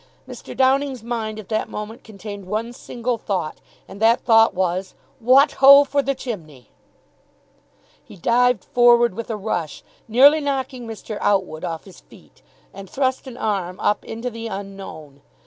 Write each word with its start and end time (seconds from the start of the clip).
Mr. 0.27 0.57
Downing's 0.57 1.03
mind 1.03 1.37
at 1.37 1.47
that 1.49 1.69
moment 1.69 2.03
contained 2.03 2.45
one 2.47 2.73
single 2.73 3.19
thought; 3.19 3.61
and 3.87 4.01
that 4.01 4.19
thought 4.25 4.55
was 4.55 4.95
"What 5.19 5.51
ho 5.51 5.83
for 5.83 6.01
the 6.01 6.15
chimney!" 6.15 6.71
He 8.03 8.15
dived 8.15 8.65
forward 8.65 9.13
with 9.13 9.29
a 9.29 9.37
rush, 9.37 9.83
nearly 10.07 10.39
knocking 10.39 10.87
Mr. 10.87 11.19
Outwood 11.21 11.63
off 11.63 11.83
his 11.85 11.99
feet, 11.99 12.41
and 12.73 12.89
thrust 12.89 13.27
an 13.27 13.37
arm 13.37 13.79
up 13.79 14.03
into 14.03 14.31
the 14.31 14.47
unknown. 14.47 15.21